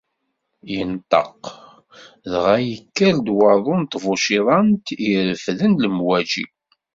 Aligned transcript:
Inṭeq, 0.79 1.41
dɣa 2.31 2.55
yekker-d 2.69 3.27
waḍu 3.37 3.75
n 3.81 3.83
tbuciḍant 3.85 4.85
i 4.93 4.97
ireffden 5.11 5.73
lemwaǧi. 5.83 6.45